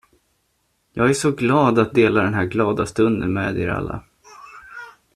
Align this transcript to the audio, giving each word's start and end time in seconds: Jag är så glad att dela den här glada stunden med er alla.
Jag 0.93 1.09
är 1.09 1.13
så 1.13 1.31
glad 1.31 1.79
att 1.79 1.93
dela 1.93 2.23
den 2.23 2.33
här 2.33 2.45
glada 2.45 2.85
stunden 2.85 3.33
med 3.33 3.57
er 3.57 3.67
alla. 3.69 4.03